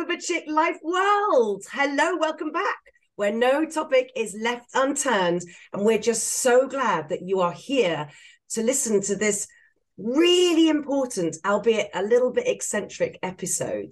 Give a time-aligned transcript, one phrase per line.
[0.00, 1.62] Sober Chick Life world.
[1.70, 2.78] Hello, welcome back,
[3.16, 5.42] where no topic is left unturned.
[5.74, 8.08] And we're just so glad that you are here
[8.52, 9.46] to listen to this
[9.98, 13.90] really important, albeit a little bit eccentric episode.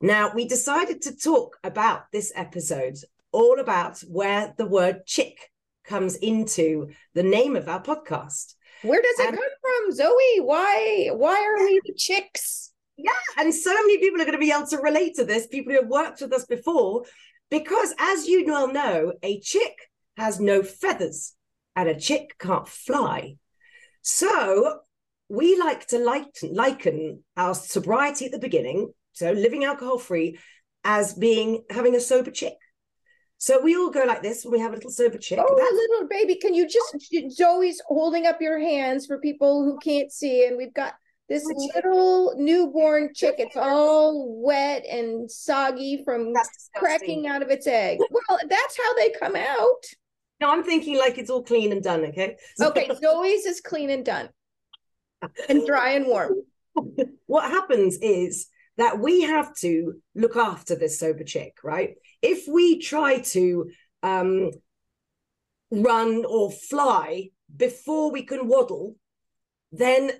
[0.00, 2.98] Now, we decided to talk about this episode
[3.32, 5.50] all about where the word chick
[5.84, 8.54] comes into the name of our podcast.
[8.82, 10.40] Where does it come from, Zoe?
[10.42, 12.67] Why why are we the chicks?
[12.98, 15.46] Yeah, and so many people are going to be able to relate to this.
[15.46, 17.04] People who have worked with us before,
[17.48, 19.72] because as you well know, a chick
[20.16, 21.34] has no feathers
[21.76, 23.36] and a chick can't fly.
[24.02, 24.80] So
[25.28, 30.38] we like to liken, liken our sobriety at the beginning, so living alcohol free,
[30.82, 32.54] as being having a sober chick.
[33.36, 35.38] So we all go like this when we have a little sober chick.
[35.40, 36.96] Oh, That's- little baby, can you just
[37.30, 40.94] Zoe's holding up your hands for people who can't see, and we've got
[41.28, 43.36] this little newborn chick.
[43.38, 46.32] It's all wet and soggy from
[46.74, 47.98] cracking out of its egg.
[48.10, 49.84] Well, that's how they come out.
[50.40, 52.04] No, I'm thinking like it's all clean and done.
[52.06, 52.36] Okay.
[52.60, 54.28] okay, Zoe's is clean and done,
[55.48, 56.34] and dry and warm.
[57.26, 61.96] what happens is that we have to look after this sober chick, right?
[62.22, 63.70] If we try to
[64.02, 64.50] um,
[65.70, 68.94] run or fly before we can waddle,
[69.72, 70.12] then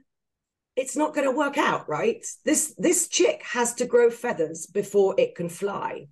[0.78, 2.24] it's not going to work out, right?
[2.44, 6.06] This this chick has to grow feathers before it can fly.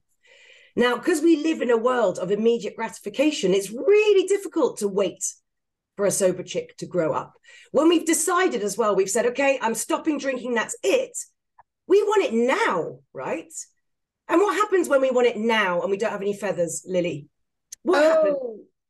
[0.74, 5.24] Now, because we live in a world of immediate gratification, it's really difficult to wait
[5.96, 7.32] for a sober chick to grow up.
[7.70, 11.16] When we've decided as well, we've said, okay, I'm stopping drinking, that's it.
[11.86, 13.52] We want it now, right?
[14.28, 17.28] And what happens when we want it now and we don't have any feathers, Lily?
[17.82, 18.36] What oh, happens?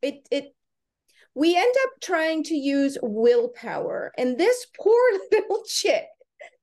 [0.02, 0.55] It it
[1.36, 4.10] we end up trying to use willpower.
[4.16, 6.06] And this poor little chick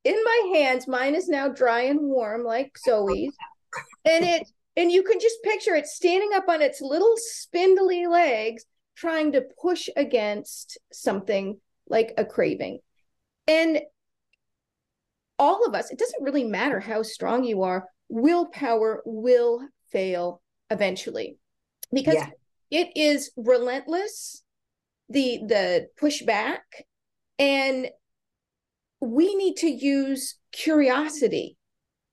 [0.04, 3.36] in my hands, mine is now dry and warm like Zoe's.
[4.04, 8.66] And it and you can just picture it standing up on its little spindly legs,
[8.96, 12.80] trying to push against something like a craving.
[13.48, 13.82] And
[15.38, 20.42] all of us, it doesn't really matter how strong you are, willpower will fail
[20.72, 21.38] eventually
[21.92, 22.30] because yeah.
[22.72, 24.43] it is relentless
[25.14, 26.60] the the pushback.
[27.40, 27.90] And
[29.00, 31.58] we need to use curiosity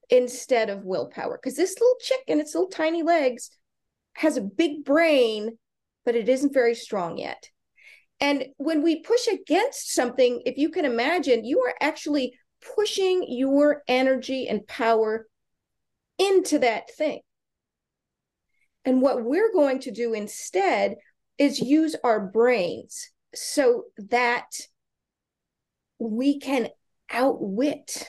[0.09, 3.51] instead of willpower because this little chick and its little tiny legs
[4.15, 5.57] has a big brain
[6.05, 7.51] but it isn't very strong yet.
[8.21, 12.35] And when we push against something if you can imagine you are actually
[12.75, 15.27] pushing your energy and power
[16.19, 17.21] into that thing.
[18.85, 20.97] And what we're going to do instead
[21.41, 24.45] is use our brains so that
[25.99, 26.69] we can
[27.11, 28.07] outwit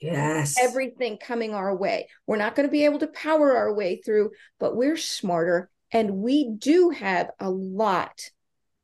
[0.00, 0.56] yes.
[0.58, 2.08] everything coming our way.
[2.26, 6.16] We're not going to be able to power our way through but we're smarter and
[6.16, 8.30] we do have a lot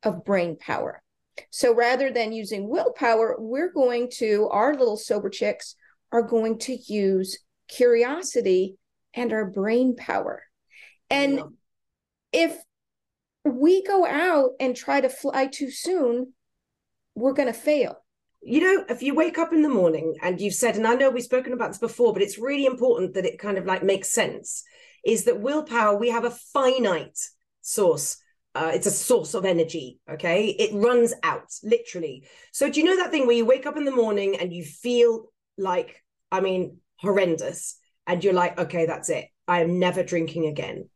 [0.02, 1.02] of brain power.
[1.48, 5.76] So rather than using willpower we're going to our little sober chicks
[6.12, 8.76] are going to use curiosity
[9.14, 10.42] and our brain power.
[11.08, 11.40] And
[12.32, 12.56] if
[13.44, 16.32] we go out and try to fly too soon,
[17.14, 18.02] we're going to fail.
[18.42, 21.10] You know, if you wake up in the morning and you've said, and I know
[21.10, 24.10] we've spoken about this before, but it's really important that it kind of like makes
[24.10, 24.64] sense,
[25.04, 27.18] is that willpower, we have a finite
[27.60, 28.16] source.
[28.54, 30.00] Uh, it's a source of energy.
[30.10, 30.46] Okay.
[30.46, 32.26] It runs out literally.
[32.52, 34.64] So, do you know that thing where you wake up in the morning and you
[34.64, 36.02] feel like,
[36.32, 39.26] I mean, horrendous, and you're like, okay, that's it.
[39.46, 40.88] I am never drinking again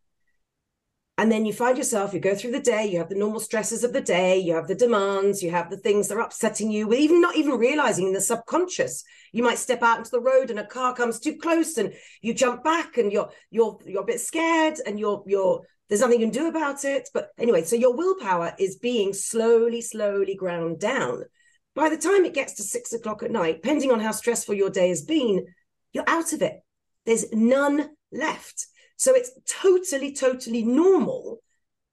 [1.16, 3.84] and then you find yourself you go through the day you have the normal stresses
[3.84, 6.92] of the day you have the demands you have the things that are upsetting you
[6.92, 9.04] even not even realizing in the subconscious.
[9.32, 11.92] You might step out into the road and a car comes too close and
[12.22, 16.20] you jump back and you're you're you're a bit scared and you're you're there's nothing
[16.20, 17.08] you can do about it.
[17.12, 21.24] But anyway so your willpower is being slowly slowly ground down.
[21.74, 24.70] By the time it gets to six o'clock at night depending on how stressful your
[24.70, 25.46] day has been
[25.92, 26.60] you're out of it.
[27.06, 31.40] There's none left so it's totally, totally normal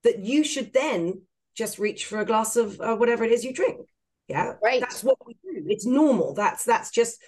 [0.03, 1.21] that you should then
[1.55, 3.87] just reach for a glass of uh, whatever it is you drink.
[4.27, 4.79] Yeah, right.
[4.79, 5.65] That's what we do.
[5.67, 6.33] It's normal.
[6.33, 7.21] That's that's just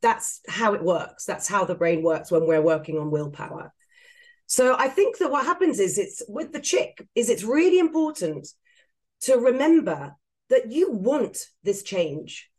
[0.00, 1.24] that's how it works.
[1.24, 3.72] That's how the brain works when we're working on willpower.
[4.46, 8.46] So I think that what happens is it's with the chick is it's really important
[9.22, 10.14] to remember
[10.50, 12.50] that you want this change.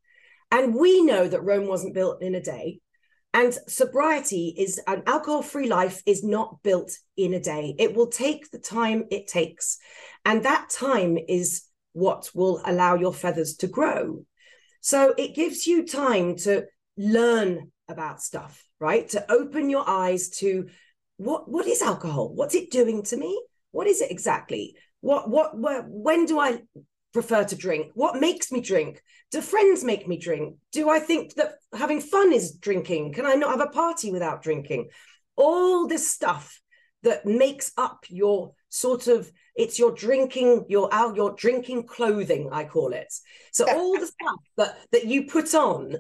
[0.50, 2.80] And we know that Rome wasn't built in a day.
[3.34, 7.76] And sobriety is an alcohol free life is not built in a day.
[7.80, 9.80] It will take the time it takes.
[10.24, 11.64] And that time is
[11.94, 14.26] what will allow your feathers to grow.
[14.82, 16.66] So it gives you time to
[16.98, 19.08] learn about stuff, right?
[19.10, 20.68] To open your eyes to
[21.18, 22.34] what what is alcohol?
[22.34, 23.42] What's it doing to me?
[23.72, 24.76] What is it exactly?
[25.02, 26.60] What what where, when do I
[27.14, 27.92] prefer to drink?
[27.94, 29.02] What makes me drink?
[29.32, 30.58] Do friends make me drink?
[30.72, 33.14] Do I think that having fun is drinking?
[33.14, 34.90] Can I not have a party without drinking?
[35.36, 36.60] All this stuff
[37.04, 42.64] that makes up your sort of it's your drinking your out your drinking clothing i
[42.64, 43.14] call it
[43.52, 45.96] so all the stuff that that you put on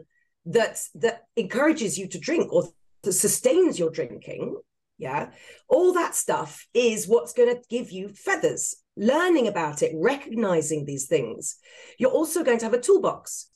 [0.45, 2.63] that that encourages you to drink or
[3.03, 4.57] that sustains your drinking
[4.97, 5.29] yeah
[5.67, 11.07] all that stuff is what's going to give you feathers learning about it recognizing these
[11.07, 11.57] things
[11.97, 13.49] you're also going to have a toolbox.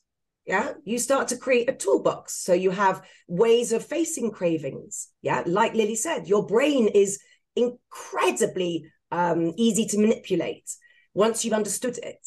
[0.46, 2.34] Yeah you start to create a toolbox.
[2.34, 5.10] So you have ways of facing cravings.
[5.22, 7.20] Yeah like lily said your brain is
[7.56, 10.70] incredibly um, easy to manipulate
[11.14, 12.26] once you've understood it.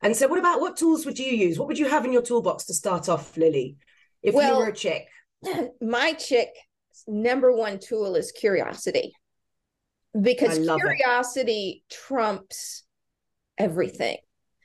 [0.00, 1.58] And so what about what tools would you use?
[1.58, 3.76] What would you have in your toolbox to start off lily
[4.22, 5.06] if well, you were a chick?
[5.80, 6.48] my chick
[7.06, 9.14] number one tool is curiosity
[10.20, 11.94] because curiosity it.
[11.94, 12.84] trumps
[13.58, 14.18] everything.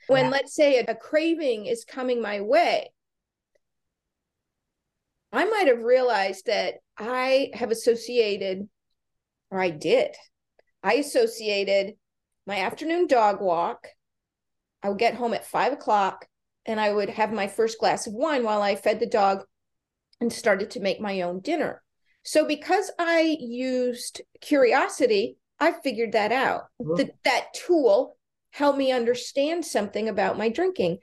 [0.08, 0.32] When yeah.
[0.32, 2.92] let's say a, a craving is coming my way,
[5.32, 8.68] I might have realized that I have associated,
[9.52, 10.16] or I did,
[10.84, 11.96] I associated
[12.46, 13.88] my afternoon dog walk.
[14.82, 16.28] I would get home at five o'clock
[16.66, 19.44] and I would have my first glass of wine while I fed the dog
[20.22, 21.82] and started to make my own dinner.
[22.28, 26.64] So because I used curiosity, I figured that out.
[26.82, 26.96] Mm-hmm.
[26.96, 28.18] That that tool
[28.52, 30.98] helped me understand something about my drinking.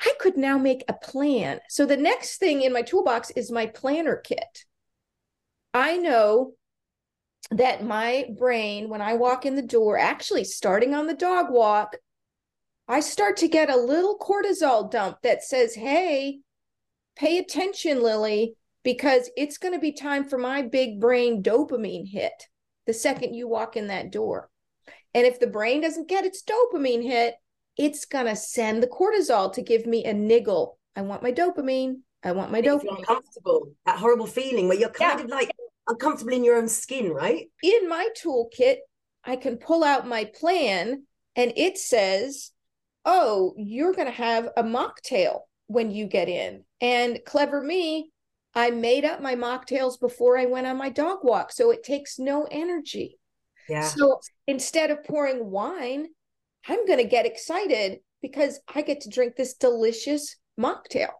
[0.00, 1.60] I could now make a plan.
[1.68, 4.64] So the next thing in my toolbox is my planner kit.
[5.72, 6.54] I know
[7.52, 11.96] that my brain, when I walk in the door, actually starting on the dog walk,
[12.88, 16.40] I start to get a little cortisol dump that says, Hey,
[17.14, 22.32] pay attention, Lily because it's going to be time for my big brain dopamine hit
[22.86, 24.50] the second you walk in that door.
[25.14, 27.34] And if the brain doesn't get its dopamine hit,
[27.76, 30.78] it's going to send the cortisol to give me a niggle.
[30.96, 32.00] I want my dopamine.
[32.22, 32.98] I want my dopamine.
[32.98, 35.24] Uncomfortable, that horrible feeling where you're kind yeah.
[35.24, 35.50] of like
[35.88, 37.48] uncomfortable in your own skin, right?
[37.62, 38.76] In my toolkit,
[39.24, 41.04] I can pull out my plan
[41.36, 42.50] and it says,
[43.04, 46.64] oh, you're going to have a mocktail when you get in.
[46.80, 48.10] And clever me,
[48.54, 51.52] I made up my mocktails before I went on my dog walk.
[51.52, 53.18] So it takes no energy.
[53.68, 53.82] Yeah.
[53.82, 56.08] So instead of pouring wine,
[56.66, 61.10] I'm going to get excited because I get to drink this delicious mocktail.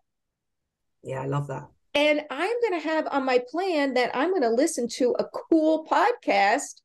[1.03, 1.69] Yeah, I love that.
[1.95, 5.25] And I'm going to have on my plan that I'm going to listen to a
[5.25, 6.83] cool podcast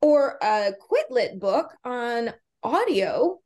[0.00, 2.32] or a Quit book on
[2.62, 3.40] audio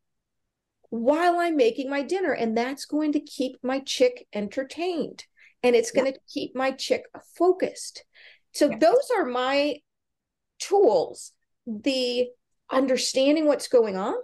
[0.90, 2.32] while I'm making my dinner.
[2.32, 5.24] And that's going to keep my chick entertained
[5.66, 6.32] and it's going to yeah.
[6.32, 8.04] keep my chick focused.
[8.52, 8.78] So yeah.
[8.78, 9.80] those are my
[10.60, 11.32] tools.
[11.66, 12.28] The
[12.70, 14.14] understanding what's going on,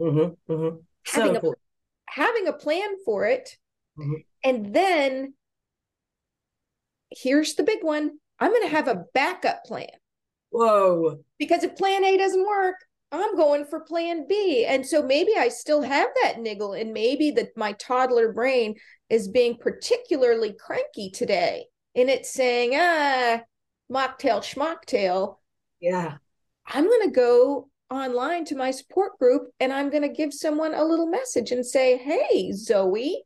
[0.00, 0.76] mm-hmm, mm-hmm.
[1.06, 1.50] So having, a,
[2.06, 3.56] having a plan for it,
[3.96, 4.14] mm-hmm.
[4.42, 5.34] and then
[7.10, 9.86] here's the big one I'm going to have a backup plan.
[10.50, 11.20] Whoa.
[11.38, 12.76] Because if plan A doesn't work,
[13.12, 14.64] I'm going for plan B.
[14.66, 18.74] And so maybe I still have that niggle, and maybe that my toddler brain
[19.10, 21.66] is being particularly cranky today.
[21.94, 23.40] And it's saying, ah,
[23.90, 25.36] mocktail, schmocktail.
[25.80, 26.16] Yeah.
[26.66, 30.74] I'm going to go online to my support group and I'm going to give someone
[30.74, 33.22] a little message and say, hey, Zoe.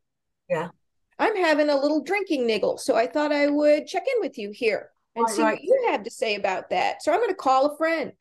[0.49, 0.69] Yeah.
[1.17, 2.77] I'm having a little drinking niggle.
[2.77, 5.53] So I thought I would check in with you here and All see right.
[5.53, 7.03] what you have to say about that.
[7.03, 8.13] So I'm going to call a friend.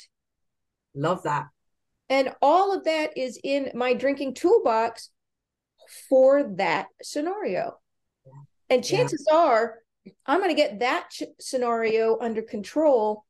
[0.95, 1.47] Love that.
[2.09, 5.11] And all of that is in my drinking toolbox
[6.09, 7.79] for that scenario.
[8.71, 9.37] And chances yeah.
[9.37, 9.75] are,
[10.27, 13.25] I'm going to get that ch- scenario under control.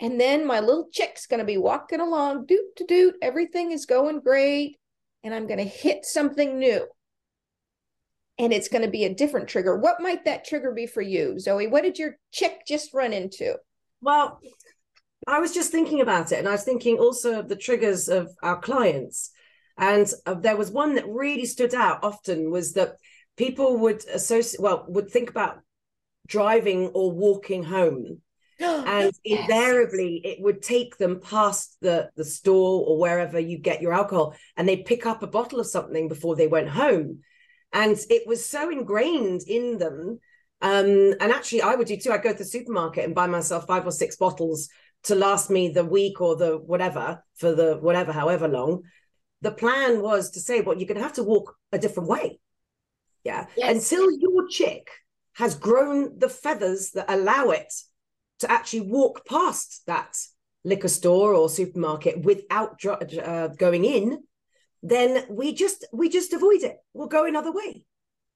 [0.00, 3.16] And then my little chick's going to be walking along, doot to doot.
[3.20, 4.78] Everything is going great.
[5.24, 6.86] And I'm going to hit something new.
[8.38, 9.76] And it's going to be a different trigger.
[9.76, 11.66] What might that trigger be for you, Zoe?
[11.66, 13.56] What did your chick just run into?
[14.00, 14.40] Well,
[15.26, 18.30] I was just thinking about it, and I was thinking also of the triggers of
[18.42, 19.32] our clients.
[19.78, 22.96] And uh, there was one that really stood out often was that
[23.36, 25.60] people would associate, well, would think about
[26.26, 28.20] driving or walking home.
[28.60, 29.42] and yes.
[29.42, 34.34] invariably it would take them past the the store or wherever you get your alcohol
[34.56, 37.20] and they'd pick up a bottle of something before they went home
[37.72, 40.18] and it was so ingrained in them
[40.60, 43.64] um, and actually i would do too i'd go to the supermarket and buy myself
[43.64, 44.68] five or six bottles
[45.04, 48.82] to last me the week or the whatever for the whatever, however long.
[49.42, 52.40] The plan was to say, well, you're going to have to walk a different way.
[53.24, 53.46] Yeah.
[53.56, 53.90] Yes.
[53.90, 54.90] Until your chick
[55.34, 57.72] has grown the feathers that allow it
[58.40, 60.16] to actually walk past that
[60.64, 64.22] liquor store or supermarket without uh, going in,
[64.82, 66.76] then we just we just avoid it.
[66.92, 67.84] We'll go another way.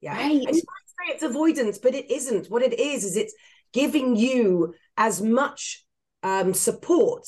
[0.01, 0.31] Yeah, right.
[0.31, 2.51] and you might say it's avoidance, but it isn't.
[2.51, 3.35] What it is is it's
[3.73, 5.85] giving you as much
[6.23, 7.27] um, support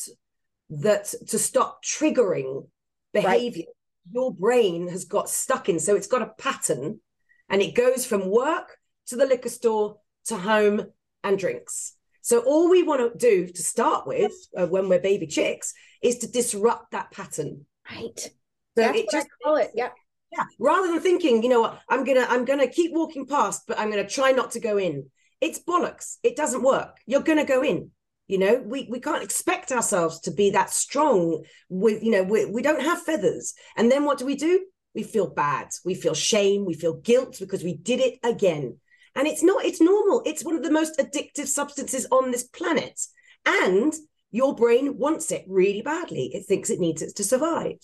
[0.71, 2.69] that to stop triggering
[3.15, 4.13] behavior right.
[4.13, 5.81] your brain has got stuck in.
[5.81, 7.01] So it's got a pattern,
[7.49, 10.87] and it goes from work to the liquor store to home
[11.23, 11.97] and drinks.
[12.21, 16.19] So all we want to do to start with uh, when we're baby chicks is
[16.19, 17.67] to disrupt that pattern.
[17.91, 18.19] Right.
[18.19, 18.31] So
[18.77, 19.71] That's it just I call it.
[19.75, 19.91] Yeah.
[20.33, 20.45] Yeah.
[20.59, 23.91] Rather than thinking, you know what, I'm gonna I'm gonna keep walking past, but I'm
[23.91, 25.11] gonna try not to go in.
[25.41, 26.17] It's bollocks.
[26.23, 26.97] It doesn't work.
[27.07, 27.91] You're gonna go in.
[28.27, 31.45] You know, we we can't expect ourselves to be that strong.
[31.69, 33.55] With you know, we we don't have feathers.
[33.77, 34.65] And then what do we do?
[34.95, 35.69] We feel bad.
[35.85, 36.65] We feel shame.
[36.65, 38.79] We feel guilt because we did it again.
[39.17, 40.23] And it's not, it's normal.
[40.25, 43.01] It's one of the most addictive substances on this planet.
[43.47, 43.93] And
[44.31, 46.31] your brain wants it really badly.
[46.35, 47.77] It thinks it needs it to survive.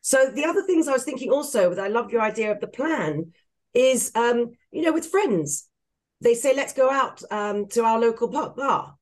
[0.00, 2.66] So the other things I was thinking also, with I love your idea of the
[2.66, 3.32] plan,
[3.74, 5.68] is um, you know, with friends,
[6.20, 8.94] they say, let's go out um, to our local pub bar,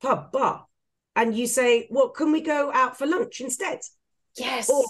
[0.00, 0.66] pub bar.
[1.14, 3.80] And you say, well, can we go out for lunch instead?
[4.36, 4.68] Yes.
[4.68, 4.84] Or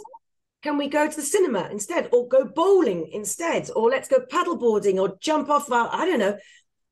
[0.66, 5.00] can we go to the cinema instead or go bowling instead or let's go paddleboarding
[5.00, 6.36] or jump off our i don't know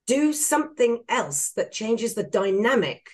[0.07, 3.05] do something else that changes the dynamic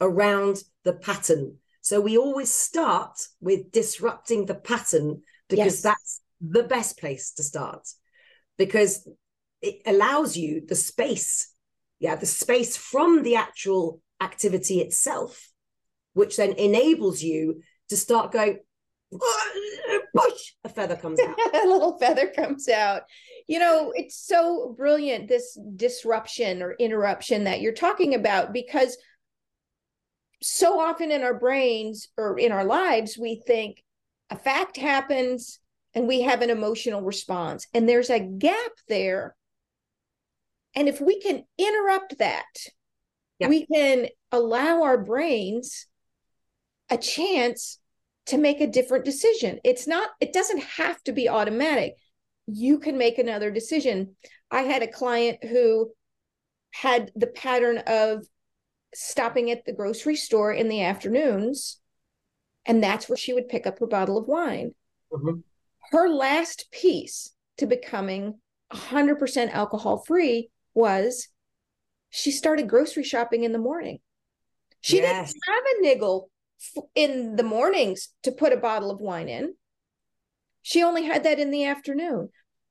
[0.00, 5.82] around the pattern so we always start with disrupting the pattern because yes.
[5.82, 7.86] that's the best place to start
[8.56, 9.08] because
[9.62, 11.54] it allows you the space
[12.00, 15.50] yeah the space from the actual activity itself
[16.18, 18.58] which then enables you to start going
[19.12, 21.38] push, a feather comes out.
[21.54, 23.02] a little feather comes out.
[23.46, 28.98] You know, it's so brilliant, this disruption or interruption that you're talking about, because
[30.42, 33.82] so often in our brains or in our lives, we think
[34.28, 35.60] a fact happens
[35.94, 39.36] and we have an emotional response, and there's a gap there.
[40.74, 42.44] And if we can interrupt that,
[43.38, 43.50] yep.
[43.50, 45.86] we can allow our brains
[46.90, 47.78] a chance
[48.26, 49.58] to make a different decision.
[49.64, 51.94] It's not, it doesn't have to be automatic.
[52.46, 54.16] You can make another decision.
[54.50, 55.90] I had a client who
[56.72, 58.26] had the pattern of
[58.94, 61.80] stopping at the grocery store in the afternoons,
[62.66, 64.74] and that's where she would pick up her bottle of wine.
[65.12, 65.40] Mm-hmm.
[65.90, 68.40] Her last piece to becoming
[68.72, 71.28] 100% alcohol free was
[72.10, 73.98] she started grocery shopping in the morning.
[74.80, 75.32] She yes.
[75.32, 76.30] didn't have a niggle
[76.94, 79.54] in the mornings to put a bottle of wine in.
[80.62, 82.30] She only had that in the afternoon.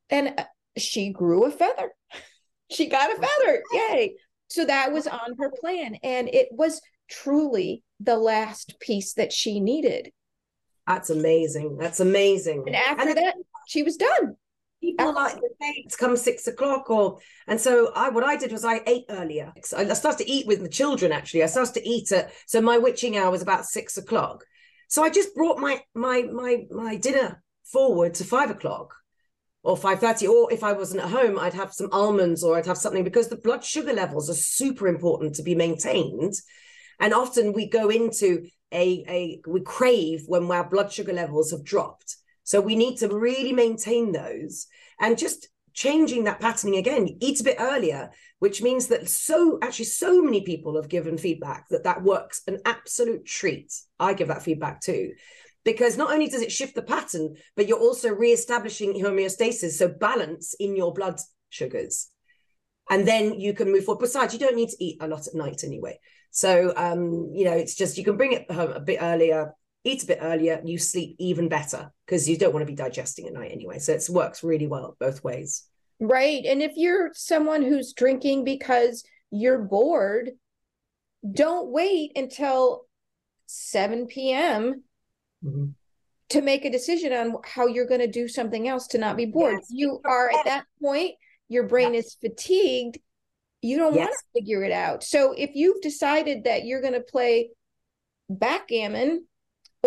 [0.10, 0.44] And uh,
[0.78, 1.92] she grew a feather.
[2.70, 3.64] She got a feather.
[3.72, 4.16] Yay.
[4.50, 5.96] So that was on her plan.
[6.04, 10.12] And it was truly the last piece that she needed.
[10.86, 11.78] That's amazing.
[11.78, 12.66] That's amazing.
[12.68, 13.36] And after and that,
[13.70, 14.36] she was done
[14.82, 18.66] people like the dates come six o'clock or and so i what i did was
[18.66, 19.52] i ate earlier.
[19.56, 19.62] I
[19.94, 21.44] started to eat with the children actually.
[21.44, 24.44] I started to eat at so my witching hour was about six o'clock.
[24.88, 28.94] So i just brought my my my my dinner forward to five o'clock
[29.64, 32.78] or 5.30 or if i wasn't at home i'd have some almonds or i'd have
[32.78, 36.34] something because the blood sugar levels are super important to be maintained.
[37.00, 41.64] And often we go into a, a we crave when our blood sugar levels have
[41.64, 42.18] dropped
[42.48, 44.68] so we need to really maintain those
[45.02, 47.18] and just changing that patterning again.
[47.20, 51.68] Eat a bit earlier, which means that so actually so many people have given feedback
[51.72, 53.74] that that works an absolute treat.
[54.00, 55.12] I give that feedback too.
[55.66, 60.56] Because not only does it shift the pattern, but you're also re-establishing homeostasis, so balance
[60.58, 62.10] in your blood sugars
[62.90, 64.00] and then you can move forward.
[64.00, 66.00] Besides, you don't need to eat a lot at night anyway.
[66.32, 69.54] So, um, you know, it's just you can bring it home a bit earlier,
[69.88, 73.28] eat a bit earlier, you sleep even better because you don't want to be digesting
[73.28, 73.80] at night anyway.
[73.80, 75.64] So it works really well both ways.
[76.00, 76.46] Right.
[76.46, 80.32] And if you're someone who's drinking because you're bored,
[81.30, 82.86] don't wait until
[83.48, 84.84] 7 p.m.
[85.44, 85.66] Mm-hmm.
[86.30, 89.26] to make a decision on how you're going to do something else to not be
[89.26, 89.60] bored.
[89.60, 89.68] Yes.
[89.70, 91.14] You are at that point,
[91.48, 92.06] your brain yes.
[92.06, 92.98] is fatigued.
[93.62, 94.08] You don't yes.
[94.08, 95.04] want to figure it out.
[95.04, 97.52] So if you've decided that you're going to play
[98.30, 99.26] backgammon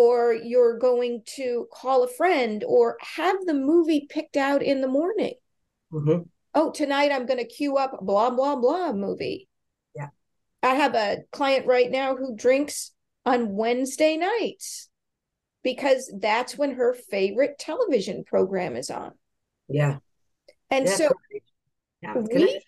[0.01, 4.87] or you're going to call a friend or have the movie picked out in the
[4.87, 5.35] morning.
[5.93, 6.23] Mm-hmm.
[6.55, 9.47] Oh, tonight I'm going to queue up blah, blah, blah movie.
[9.95, 10.07] Yeah.
[10.63, 12.93] I have a client right now who drinks
[13.27, 14.89] on Wednesday nights
[15.63, 19.11] because that's when her favorite television program is on.
[19.69, 19.97] Yeah.
[20.71, 21.11] And yeah, so
[22.33, 22.59] we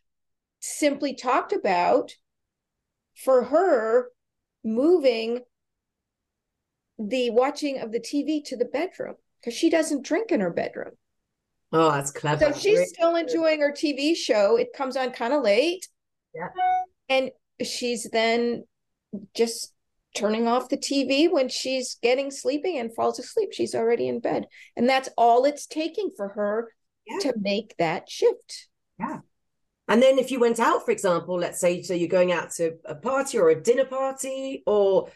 [0.59, 2.11] simply talked about
[3.15, 4.11] for her
[4.63, 5.39] moving
[6.99, 10.91] the watching of the TV to the bedroom because she doesn't drink in her bedroom.
[11.71, 12.53] Oh, that's clever.
[12.53, 14.57] So she's still enjoying her TV show.
[14.57, 15.87] It comes on kind of late.
[16.35, 16.49] Yeah.
[17.09, 17.31] And
[17.63, 18.65] she's then
[19.35, 19.73] just
[20.15, 23.49] turning off the TV when she's getting sleeping and falls asleep.
[23.51, 24.45] She's already in bed.
[24.75, 26.71] And that's all it's taking for her
[27.07, 27.19] Yeah.
[27.19, 28.67] to make that shift.
[28.99, 29.19] Yeah.
[29.87, 32.73] And then if you went out, for example, let's say, so you're going out to
[32.85, 35.09] a party or a dinner party, or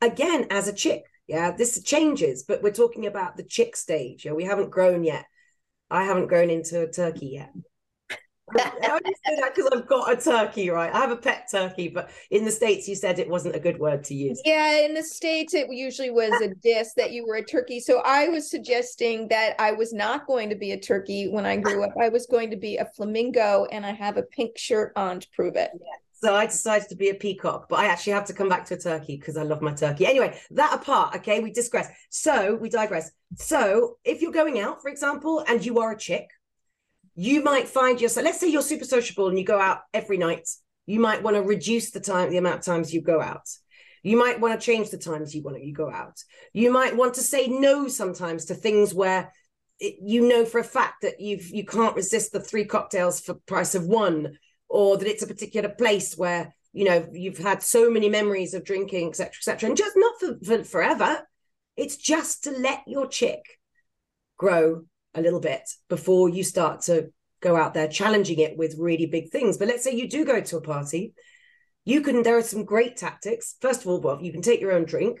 [0.00, 4.24] again, as a chick, yeah, this changes, but we're talking about the chick stage.
[4.24, 5.26] Yeah, we haven't grown yet.
[5.90, 7.52] I haven't grown into a turkey yet.
[8.56, 10.90] I only say that because I've got a turkey, right?
[10.90, 13.78] I have a pet turkey, but in the States, you said it wasn't a good
[13.78, 14.40] word to use.
[14.42, 17.78] Yeah, in the States, it usually was a diss that you were a turkey.
[17.78, 21.58] So I was suggesting that I was not going to be a turkey when I
[21.58, 21.92] grew up.
[22.00, 25.28] I was going to be a flamingo, and I have a pink shirt on to
[25.34, 25.70] prove it.
[26.20, 28.74] So I decided to be a peacock, but I actually have to come back to
[28.74, 30.04] a turkey because I love my turkey.
[30.04, 31.88] Anyway, that apart, okay, we digress.
[32.10, 33.12] So we digress.
[33.36, 36.28] So if you're going out, for example, and you are a chick,
[37.14, 40.48] you might find yourself, let's say you're super sociable and you go out every night.
[40.86, 43.48] You might want to reduce the time, the amount of times you go out.
[44.02, 46.16] You might want to change the times you want to you go out.
[46.52, 49.32] You might want to say no sometimes to things where
[49.78, 53.34] it, you know for a fact that you've you can't resist the three cocktails for
[53.34, 54.36] price of one
[54.68, 58.64] or that it's a particular place where you know you've had so many memories of
[58.64, 61.26] drinking etc etc and just not for, for forever.
[61.76, 63.42] It's just to let your chick
[64.36, 64.82] grow
[65.14, 67.10] a little bit before you start to
[67.40, 69.58] go out there challenging it with really big things.
[69.58, 71.14] But let's say you do go to a party.
[71.84, 73.56] You can there are some great tactics.
[73.60, 75.20] First of all well you can take your own drink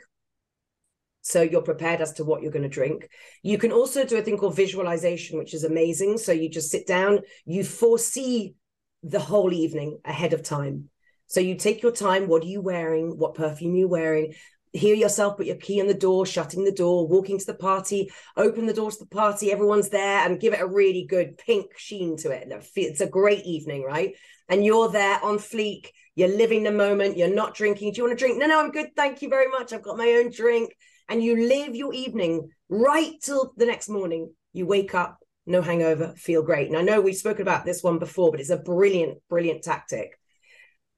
[1.22, 3.08] so you're prepared as to what you're going to drink.
[3.42, 6.18] You can also do a thing called visualization which is amazing.
[6.18, 8.54] So you just sit down you foresee
[9.02, 10.90] the whole evening ahead of time.
[11.26, 12.26] So you take your time.
[12.26, 13.18] What are you wearing?
[13.18, 14.34] What perfume are you wearing?
[14.72, 18.10] Hear yourself put your key in the door, shutting the door, walking to the party,
[18.36, 19.50] open the door to the party.
[19.50, 22.52] Everyone's there and give it a really good pink sheen to it.
[22.76, 24.14] It's a great evening, right?
[24.48, 25.88] And you're there on fleek.
[26.16, 27.16] You're living the moment.
[27.16, 27.92] You're not drinking.
[27.92, 28.38] Do you want to drink?
[28.38, 28.88] No, no, I'm good.
[28.96, 29.72] Thank you very much.
[29.72, 30.74] I've got my own drink.
[31.08, 34.32] And you live your evening right till the next morning.
[34.52, 36.68] You wake up, no hangover, feel great.
[36.68, 40.18] And I know we've spoken about this one before, but it's a brilliant, brilliant tactic.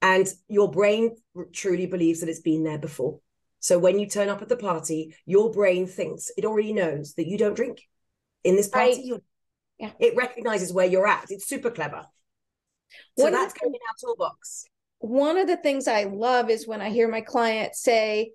[0.02, 1.16] And your brain
[1.52, 3.20] truly believes that it's been there before.
[3.60, 7.26] So when you turn up at the party, your brain thinks it already knows that
[7.26, 7.82] you don't drink
[8.42, 9.12] in this party.
[9.12, 9.22] Right.
[9.78, 9.90] Yeah.
[9.98, 11.30] It recognizes where you're at.
[11.30, 12.06] It's super clever.
[13.16, 14.64] So One that's going in our toolbox.
[14.98, 18.32] One of the things I love is when I hear my client say,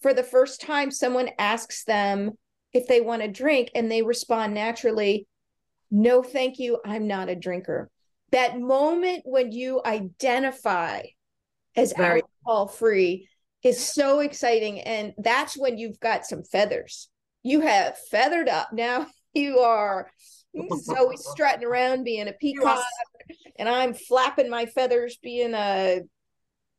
[0.00, 2.32] for the first time, someone asks them
[2.72, 5.26] if they want to drink and they respond naturally,
[5.90, 7.90] no, thank you, I'm not a drinker.
[8.30, 11.02] That moment when you identify
[11.76, 13.28] as Very- alcohol free
[13.62, 14.80] is so exciting.
[14.80, 17.08] And that's when you've got some feathers.
[17.42, 18.72] You have feathered up.
[18.72, 20.10] Now you are
[20.56, 22.84] Zoe strutting around being a peacock,
[23.56, 26.00] and I'm flapping my feathers being a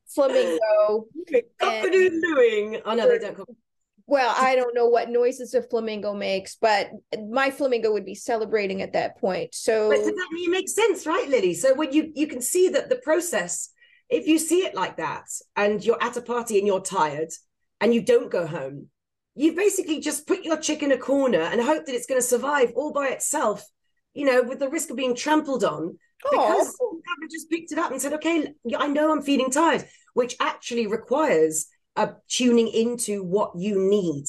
[0.08, 1.06] flamingo.
[1.60, 2.82] Cock-a-doodle-dooing.
[2.86, 3.38] Oh no, they don't.
[3.38, 3.48] Cock-
[4.12, 6.92] Well, I don't know what noises a flamingo makes, but
[7.30, 9.56] my flamingo would be celebrating at that point.
[9.56, 11.54] So But does that it makes sense, right, Lily?
[11.54, 13.70] So when you you can see that the process,
[14.10, 17.32] if you see it like that, and you're at a party and you're tired,
[17.80, 18.90] and you don't go home,
[19.34, 22.28] you basically just put your chick in a corner and hope that it's going to
[22.28, 23.66] survive all by itself.
[24.14, 25.98] You know, with the risk of being trampled on,
[26.30, 26.92] because Oh.
[26.92, 30.36] you haven't just picked it up and said, "Okay, I know I'm feeling tired," which
[30.42, 34.26] actually requires a tuning into what you need.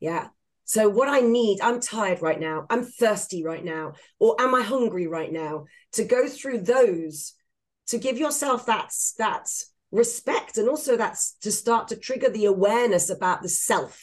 [0.00, 0.28] Yeah.
[0.64, 2.66] So what I need, I'm tired right now.
[2.70, 5.64] I'm thirsty right now, or am I hungry right now?
[5.94, 7.34] To go through those,
[7.88, 9.48] to give yourself that that
[9.90, 14.00] respect, and also that's to start to trigger the awareness about the self.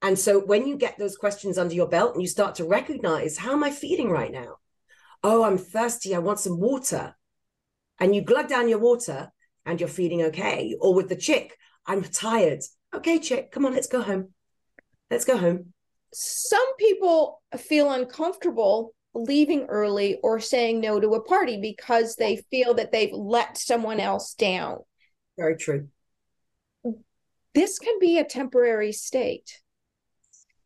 [0.00, 3.36] And so when you get those questions under your belt and you start to recognize,
[3.36, 4.56] how am I feeling right now?
[5.22, 6.14] Oh, I'm thirsty.
[6.14, 7.14] I want some water.
[7.98, 9.32] And you glug down your water
[9.66, 10.76] and you're feeling okay.
[10.80, 11.56] Or with the chick,
[11.88, 12.60] I'm tired.
[12.94, 14.28] Okay, chick, come on, let's go home.
[15.10, 15.72] Let's go home.
[16.12, 22.74] some people feel uncomfortable leaving early or saying no to a party because they feel
[22.74, 24.78] that they've let someone else down.
[25.36, 25.88] Very true.
[27.54, 29.60] This can be a temporary state.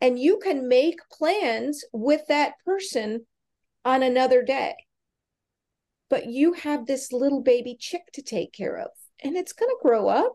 [0.00, 3.26] And you can make plans with that person
[3.84, 4.74] on another day.
[6.10, 8.90] But you have this little baby chick to take care of,
[9.22, 10.34] and it's going to grow up.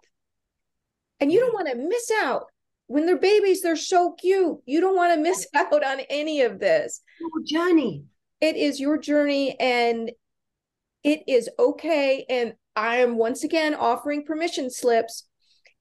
[1.19, 2.45] And you don't want to miss out.
[2.87, 4.57] When they're babies, they're so cute.
[4.65, 7.01] You don't want to miss out on any of this.
[7.19, 8.03] Your journey.
[8.39, 10.11] It is your journey, and
[11.03, 12.25] It is okay.
[12.29, 15.27] And I am once again offering permission slips.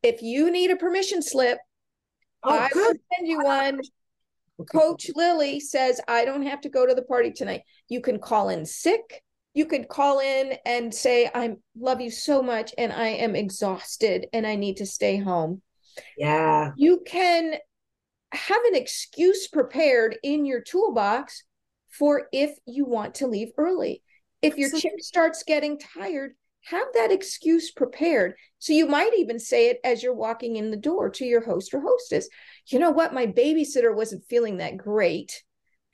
[0.03, 1.59] If you need a permission slip,
[2.43, 3.81] Oh, I will send you one.
[4.73, 7.63] Coach Lily says, I don't have to go to the party tonight.
[7.89, 9.23] You can call in sick.
[9.57, 14.27] You could call in and say, I love you so much and I am exhausted
[14.35, 15.63] and I need to stay home.
[16.19, 16.73] Yeah.
[16.77, 17.55] You can
[18.33, 21.43] have an excuse prepared in your toolbox
[21.89, 24.03] for if you want to leave early.
[24.43, 24.91] If your Absolutely.
[24.91, 26.33] chick starts getting tired,
[26.65, 28.35] have that excuse prepared.
[28.59, 31.73] So you might even say it as you're walking in the door to your host
[31.73, 32.29] or hostess.
[32.67, 33.15] You know what?
[33.15, 35.43] My babysitter wasn't feeling that great.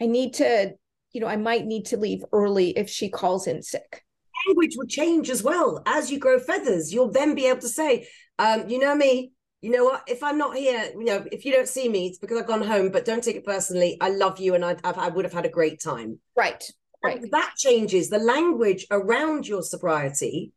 [0.00, 0.72] I need to,
[1.12, 4.04] you know, I might need to leave early if she calls in sick.
[4.46, 6.92] Language will change as well as you grow feathers.
[6.92, 10.02] You'll then be able to say, um, you know me, you know what?
[10.08, 12.62] If I'm not here, you know, if you don't see me, it's because I've gone
[12.62, 12.90] home.
[12.90, 13.96] But don't take it personally.
[14.00, 16.18] I love you, and I, I've, I would have had a great time.
[16.34, 16.64] Right.
[17.04, 17.20] Right.
[17.20, 20.52] And that changes the language around your sobriety,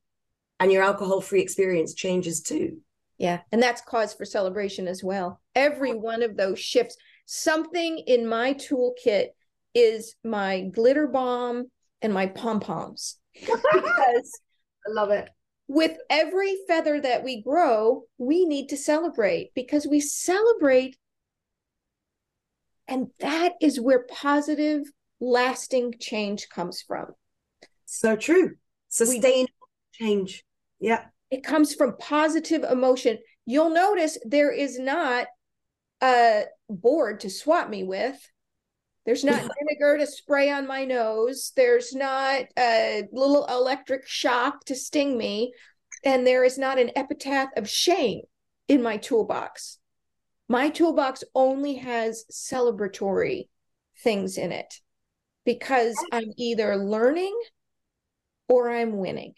[0.59, 2.77] and your alcohol-free experience changes too.
[3.17, 3.41] Yeah.
[3.51, 5.41] And that's cause for celebration as well.
[5.53, 9.29] Every one of those shifts, something in my toolkit
[9.75, 11.65] is my glitter bomb
[12.01, 13.17] and my pom poms.
[13.39, 13.61] because
[14.87, 15.29] I love it.
[15.67, 20.97] with every feather that we grow, we need to celebrate because we celebrate.
[22.87, 24.83] And that is where positive,
[25.19, 27.07] lasting change comes from.
[27.85, 28.51] So true.
[28.89, 29.51] Sustainable
[29.93, 30.43] change.
[30.79, 31.05] Yeah.
[31.31, 33.17] it comes from positive emotion.
[33.45, 35.27] You'll notice there is not
[36.01, 38.17] a board to swap me with.
[39.05, 41.51] There's not vinegar to spray on my nose.
[41.55, 45.53] There's not a little electric shock to sting me.
[46.03, 48.21] And there is not an epitaph of shame
[48.67, 49.79] in my toolbox.
[50.47, 53.47] My toolbox only has celebratory
[54.03, 54.81] things in it
[55.45, 57.35] because I'm either learning
[58.47, 59.33] or I'm winning.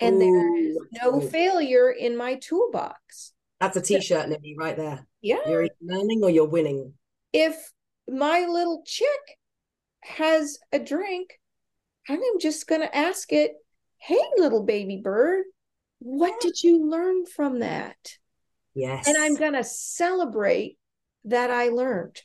[0.00, 1.28] And there is no ooh.
[1.28, 3.32] failure in my toolbox.
[3.60, 5.06] That's a t-shirt, Libby, right there.
[5.22, 5.38] Yeah.
[5.46, 6.94] You're learning or you're winning.
[7.32, 7.72] If
[8.08, 9.38] my little chick
[10.02, 11.38] has a drink,
[12.08, 13.52] and I'm just going to ask it,
[13.98, 15.44] Hey, little baby bird,
[15.98, 17.96] what did you learn from that?
[18.74, 19.08] Yes.
[19.08, 20.76] And I'm going to celebrate
[21.24, 22.20] that I learned.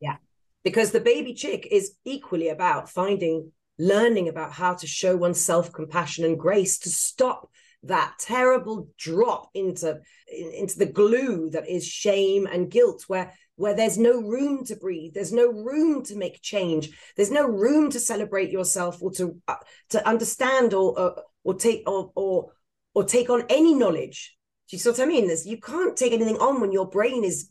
[0.00, 0.16] Yeah.
[0.64, 6.24] Because the baby chick is equally about finding learning about how to show one's self-compassion
[6.24, 7.50] and grace to stop
[7.84, 13.98] that terrible drop into into the glue that is shame and guilt where where there's
[13.98, 18.50] no room to breathe there's no room to make change there's no room to celebrate
[18.50, 19.56] yourself or to uh,
[19.90, 22.52] to understand or or, or take or, or
[22.94, 24.36] or take on any knowledge
[24.68, 27.24] do you see what i mean there's you can't take anything on when your brain
[27.24, 27.50] is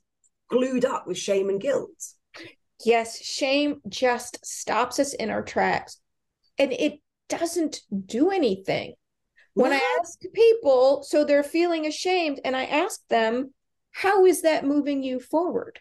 [0.49, 2.13] glued up with shame and guilt
[2.85, 5.97] Yes, shame just stops us in our tracks
[6.59, 8.93] and it doesn't do anything.
[9.53, 13.55] When I ask people, so they're feeling ashamed, and I ask them,
[13.91, 15.79] how is that moving you forward?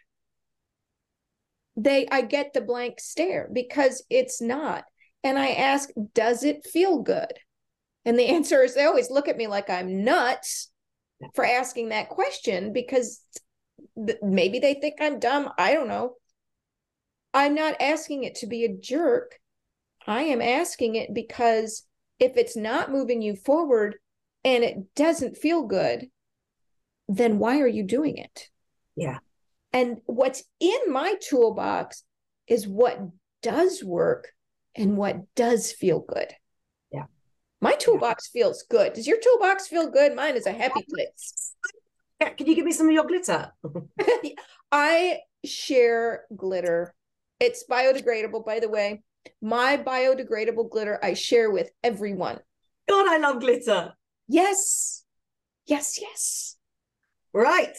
[1.76, 4.84] They, I get the blank stare because it's not.
[5.22, 7.32] And I ask, does it feel good?
[8.04, 10.70] And the answer is they always look at me like I'm nuts
[11.34, 13.20] for asking that question because
[13.96, 15.50] th- maybe they think I'm dumb.
[15.58, 16.14] I don't know.
[17.34, 19.38] I'm not asking it to be a jerk.
[20.06, 21.82] I am asking it because
[22.18, 23.96] if it's not moving you forward
[24.44, 26.06] and it doesn't feel good,
[27.08, 28.48] then why are you doing it?
[28.96, 29.18] Yeah.
[29.76, 32.02] And what's in my toolbox
[32.48, 32.98] is what
[33.42, 34.32] does work
[34.74, 36.32] and what does feel good.
[36.90, 37.04] Yeah.
[37.60, 38.94] My toolbox feels good.
[38.94, 40.16] Does your toolbox feel good?
[40.16, 41.54] Mine is a happy place.
[42.22, 43.52] Yeah, can you give me some of your glitter?
[44.72, 46.94] I share glitter.
[47.38, 49.02] It's biodegradable, by the way.
[49.42, 52.38] My biodegradable glitter I share with everyone.
[52.88, 53.92] God, I love glitter.
[54.26, 55.04] Yes.
[55.66, 56.56] Yes, yes.
[57.34, 57.76] Right.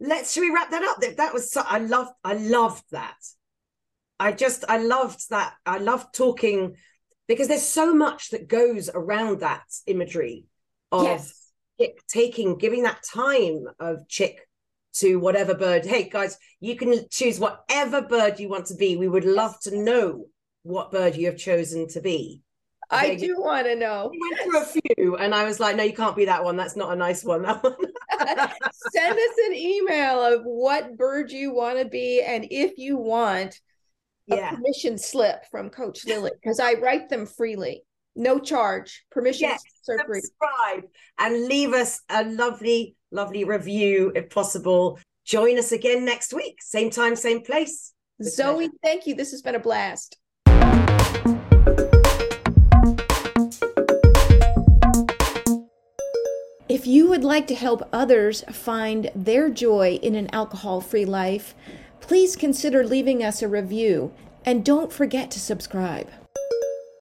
[0.00, 1.16] Let's should we wrap that up?
[1.16, 3.16] That was so I loved I loved that.
[4.18, 5.54] I just I loved that.
[5.64, 6.76] I loved talking
[7.26, 10.44] because there's so much that goes around that imagery
[10.92, 11.50] of Yes.
[11.80, 14.48] chick taking giving that time of chick
[14.94, 15.84] to whatever bird.
[15.84, 18.96] Hey guys, you can choose whatever bird you want to be.
[18.96, 20.26] We would love to know
[20.62, 22.40] what bird you have chosen to be.
[22.90, 24.10] I do want to know.
[24.10, 26.56] We went through a few, and I was like, "No, you can't be that one.
[26.56, 27.42] That's not a nice one.
[27.42, 27.76] That one."
[28.92, 33.60] Send us an email of what bird you want to be and if you want
[34.30, 37.82] a yeah, permission slip from Coach Lily because I write them freely.
[38.16, 39.04] No charge.
[39.10, 40.84] Permission Yes, subscribe
[41.18, 44.98] and leave us a lovely, lovely review if possible.
[45.24, 47.92] Join us again next week, same time, same place.
[48.22, 48.72] Zoe, pleasure.
[48.82, 49.14] thank you.
[49.14, 50.18] This has been a blast.
[56.66, 61.54] If you would like to help others find their joy in an alcohol free life,
[62.00, 64.14] please consider leaving us a review
[64.46, 66.08] and don't forget to subscribe.